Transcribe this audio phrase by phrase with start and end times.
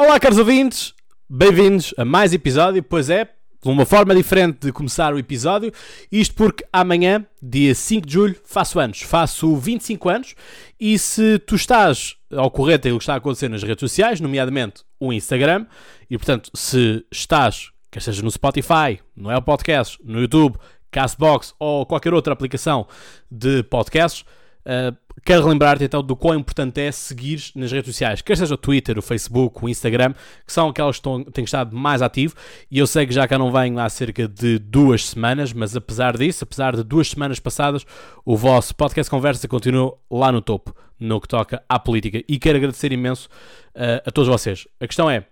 [0.00, 0.94] Olá, caros ouvintes,
[1.28, 2.80] bem-vindos a mais episódio.
[2.84, 3.28] Pois é,
[3.64, 5.72] uma forma diferente de começar o episódio.
[6.10, 9.02] Isto porque amanhã, dia 5 de julho, faço anos.
[9.02, 10.36] Faço 25 anos.
[10.78, 14.84] E se tu estás ao corrente aquilo que está a acontecer nas redes sociais, nomeadamente
[15.00, 15.66] o Instagram,
[16.08, 20.58] e portanto, se estás, quer seja no Spotify, no Apple Podcasts, no YouTube,
[20.92, 22.86] Castbox ou qualquer outra aplicação
[23.28, 24.24] de podcasts,
[24.64, 28.56] uh, quero relembrar-te então do quão importante é seguir nas redes sociais, quer seja o
[28.56, 30.12] Twitter, o Facebook, o Instagram,
[30.46, 32.34] que são aquelas que têm estado mais ativo.
[32.70, 36.16] E eu sei que já cá não venho há cerca de duas semanas, mas apesar
[36.16, 37.84] disso, apesar de duas semanas passadas,
[38.24, 42.22] o vosso podcast Conversa continua lá no topo, no que toca à política.
[42.28, 43.28] E quero agradecer imenso
[43.74, 44.66] uh, a todos vocês.
[44.80, 45.24] A questão é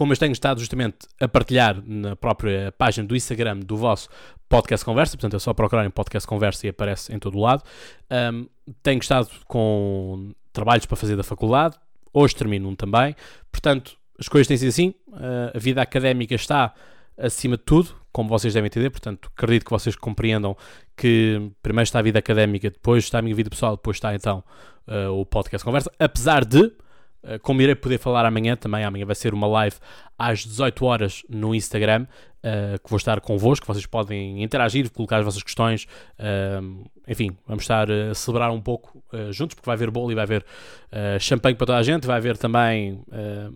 [0.00, 4.08] como eu tenho estado justamente a partilhar na própria página do Instagram do vosso
[4.48, 7.62] podcast conversa, portanto é só procurarem podcast conversa e aparece em todo o lado.
[8.10, 8.46] Um,
[8.82, 11.76] tenho estado com trabalhos para fazer da faculdade,
[12.14, 13.14] hoje termino um também,
[13.52, 16.72] portanto as coisas têm sido assim, uh, a vida académica está
[17.18, 20.56] acima de tudo, como vocês devem entender, portanto acredito que vocês compreendam
[20.96, 24.42] que primeiro está a vida académica, depois está a minha vida pessoal, depois está então
[24.88, 26.70] uh, o podcast conversa, apesar de eh,
[27.42, 29.76] como irei poder falar amanhã também, amanhã vai ser uma live
[30.18, 32.06] às 18 horas no Instagram,
[32.40, 35.86] uh, que vou estar convosco, vocês podem interagir, colocar as vossas questões,
[36.18, 40.14] uh, enfim, vamos estar a celebrar um pouco uh, juntos, porque vai haver bolo e
[40.14, 40.44] vai haver
[41.20, 43.04] champanhe para toda a gente, vai haver também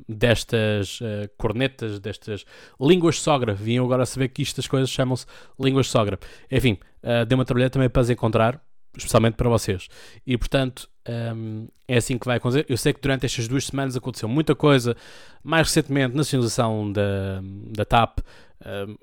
[0.09, 1.01] destas
[1.37, 2.45] cornetas, destas
[2.81, 5.27] línguas sogra, vinham agora a saber que estas coisas chamam-se
[5.59, 6.17] línguas sogra.
[6.49, 6.79] Enfim,
[7.27, 8.63] deu uma trabalhada também para as encontrar,
[8.97, 9.89] especialmente para vocês.
[10.27, 10.89] E portanto,
[11.37, 12.67] um, é assim que vai acontecer.
[12.69, 14.97] Eu sei que durante estas duas semanas aconteceu muita coisa.
[15.43, 18.21] Mais recentemente, nacionalização da, da TAP,
[18.65, 18.97] um,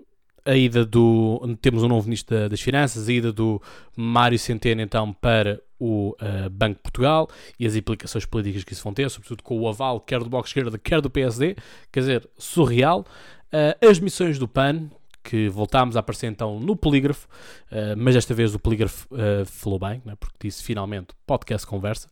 [0.45, 1.57] a ida do.
[1.61, 3.61] Temos um novo ministro das Finanças, a ida do
[3.95, 7.27] Mário Centeno então para o uh, Banco de Portugal
[7.59, 10.47] e as implicações políticas que isso vão ter, sobretudo com o aval quer do Bloco
[10.47, 11.55] Esquerda, quer do PSD,
[11.91, 13.05] quer dizer, surreal.
[13.51, 14.89] Uh, as missões do PAN,
[15.23, 17.27] que voltámos a aparecer então no Polígrafo,
[17.71, 22.09] uh, mas desta vez o Polígrafo uh, falou bem, né, porque disse finalmente podcast conversa,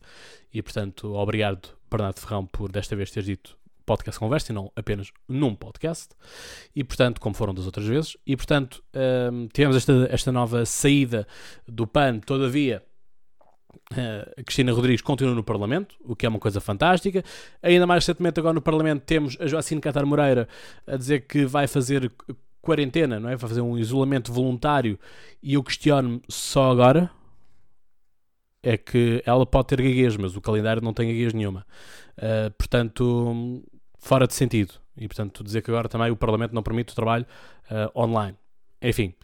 [0.52, 5.10] e portanto, obrigado Bernardo Ferrão por desta vez ter dito podcast conversa e não apenas
[5.28, 6.14] num podcast,
[6.74, 11.26] e portanto, como foram das outras vezes, e portanto, uh, tivemos esta, esta nova saída
[11.66, 12.82] do PAN, todavia.
[14.38, 17.24] a Cristina Rodrigues continua no Parlamento, o que é uma coisa fantástica.
[17.62, 20.48] Ainda mais recentemente, agora no Parlamento, temos a Joacine Catar Moreira
[20.86, 22.12] a dizer que vai fazer
[22.60, 23.36] quarentena, não é?
[23.36, 24.98] Vai fazer um isolamento voluntário
[25.42, 27.10] e eu questiono-me só agora
[28.62, 31.66] é que ela pode ter gaguez, mas o calendário não tem gaguez nenhuma.
[32.18, 33.62] Uh, portanto,
[33.98, 34.74] fora de sentido.
[34.96, 37.24] E, portanto, dizer que agora também o Parlamento não permite o trabalho
[37.70, 38.36] uh, online.
[38.82, 39.14] Enfim.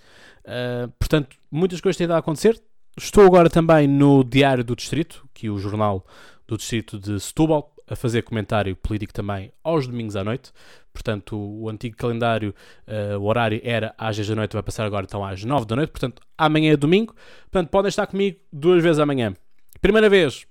[0.45, 2.61] Uh, portanto, muitas coisas têm a acontecer.
[2.97, 6.07] Estou agora também no Diário do Distrito, que é o jornal
[6.47, 10.53] do Distrito de Setúbal a fazer comentário político também aos domingos à noite.
[10.93, 12.55] Portanto, o antigo calendário,
[12.87, 15.77] uh, o horário era às 10 da noite, vai passar agora então às 9 da
[15.77, 15.91] noite.
[15.91, 17.15] Portanto, amanhã é domingo.
[17.51, 19.35] Portanto, podem estar comigo duas vezes amanhã.
[19.81, 20.47] Primeira vez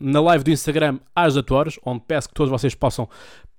[0.00, 3.08] na live do Instagram às 8 horas, onde peço que todos vocês possam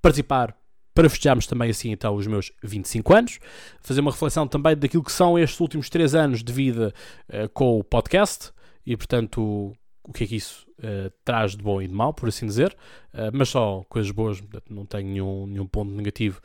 [0.02, 0.56] participar
[0.94, 3.40] para festejarmos também assim então os meus 25 anos,
[3.82, 6.94] fazer uma reflexão também daquilo que são estes últimos 3 anos de vida
[7.30, 8.52] uh, com o podcast
[8.86, 9.74] e portanto
[10.04, 12.76] o que é que isso uh, traz de bom e de mau, por assim dizer,
[13.14, 16.42] uh, mas só coisas boas, não tenho nenhum, nenhum ponto negativo,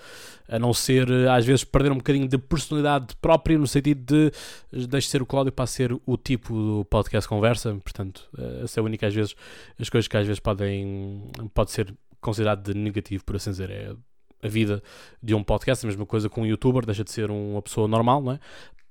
[0.49, 4.87] a não ser uh, às vezes perder um bocadinho de personalidade própria, no sentido de
[4.87, 8.29] deixe ser o Cláudio para ser o tipo do podcast conversa, portanto,
[8.63, 9.35] essa é a única às vezes,
[9.79, 11.23] as coisas que às vezes podem,
[11.55, 13.95] pode ser considerado de negativo, por assim dizer, é
[14.43, 14.83] a vida
[15.23, 18.23] de um podcast, a mesma coisa com um youtuber, deixa de ser uma pessoa normal,
[18.23, 18.41] não é?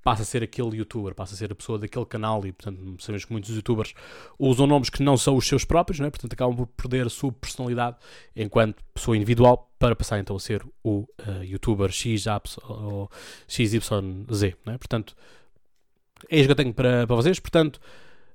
[0.03, 3.23] Passa a ser aquele youtuber, passa a ser a pessoa daquele canal e, portanto, sabemos
[3.23, 3.93] que muitos youtubers
[4.37, 6.09] usam nomes que não são os seus próprios, não é?
[6.09, 7.95] portanto, acabam por perder a sua personalidade
[8.35, 12.25] enquanto pessoa individual para passar então a ser o uh, youtuber X,
[12.67, 13.09] ou
[13.47, 13.89] XYZ,
[14.65, 14.77] não é?
[14.77, 15.15] portanto,
[16.29, 17.79] é isso que eu tenho para, para vocês, portanto,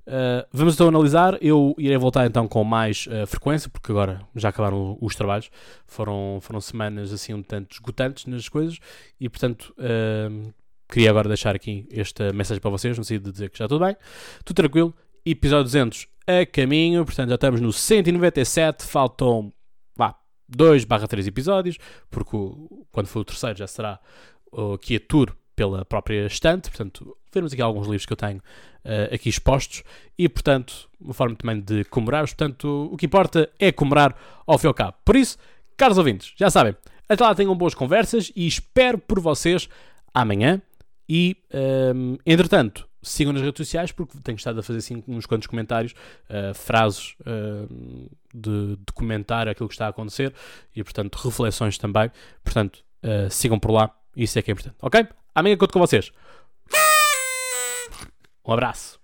[0.07, 4.49] uh, vamos então analisar, eu irei voltar então com mais uh, frequência, porque agora já
[4.49, 5.51] acabaram os trabalhos,
[5.85, 8.79] foram, foram semanas assim um tanto esgotantes nas coisas,
[9.19, 9.75] e portanto
[10.89, 13.85] queria agora deixar aqui esta mensagem para vocês, no sentido de dizer que já tudo
[13.85, 13.95] bem,
[14.43, 14.93] tudo tranquilo,
[15.25, 19.53] episódio 200 a caminho, portanto já estamos no 197, faltam
[19.95, 20.15] vá,
[20.47, 21.77] 2 barra 3 episódios,
[22.09, 23.99] porque o, quando for o terceiro já será
[24.51, 28.39] o, aqui a tour pela própria estante, portanto vemos aqui alguns livros que eu tenho
[28.39, 29.83] uh, aqui expostos
[30.17, 34.15] e portanto uma forma também de comemorar, portanto o que importa é comemorar
[34.47, 34.95] ao fim e ao cabo.
[35.05, 35.37] Por isso,
[35.77, 36.75] caros ouvintes, já sabem,
[37.07, 39.69] até lá tenham boas conversas e espero por vocês
[40.13, 40.61] amanhã
[41.09, 41.35] e,
[41.95, 45.93] um, entretanto, sigam nas redes sociais porque tenho estado a fazer assim uns quantos comentários,
[46.29, 50.33] uh, frases uh, de, de comentar aquilo que está a acontecer
[50.75, 52.11] e, portanto, reflexões também.
[52.43, 55.07] Portanto, uh, sigam por lá, isso é que é importante, ok?
[55.33, 56.11] Amanhã conto com vocês.
[58.45, 58.98] Um abraço.